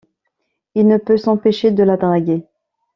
[0.73, 2.47] Il ne peut s'empêcher de la draguer.